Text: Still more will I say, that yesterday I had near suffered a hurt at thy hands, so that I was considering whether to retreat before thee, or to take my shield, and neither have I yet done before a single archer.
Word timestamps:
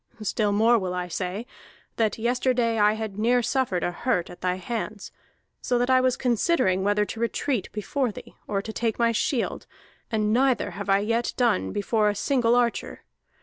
Still 0.23 0.51
more 0.51 0.79
will 0.79 0.95
I 0.95 1.07
say, 1.07 1.45
that 1.97 2.17
yesterday 2.17 2.79
I 2.79 2.93
had 2.93 3.19
near 3.19 3.43
suffered 3.43 3.83
a 3.83 3.91
hurt 3.91 4.31
at 4.31 4.41
thy 4.41 4.55
hands, 4.55 5.11
so 5.61 5.77
that 5.77 5.91
I 5.91 6.01
was 6.01 6.17
considering 6.17 6.83
whether 6.83 7.05
to 7.05 7.19
retreat 7.19 7.69
before 7.71 8.11
thee, 8.11 8.33
or 8.47 8.63
to 8.63 8.73
take 8.73 8.97
my 8.97 9.11
shield, 9.11 9.67
and 10.09 10.33
neither 10.33 10.71
have 10.71 10.89
I 10.89 11.01
yet 11.01 11.35
done 11.37 11.71
before 11.71 12.09
a 12.09 12.15
single 12.15 12.55
archer. 12.55 13.03